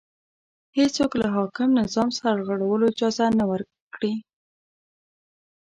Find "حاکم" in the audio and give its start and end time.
1.35-1.69